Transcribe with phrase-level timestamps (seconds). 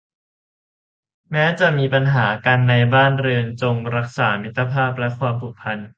[1.31, 5.79] แม้จะมีปัญหากันในบ้านเรือนจงรักษามิตรภาพและความผูกพัน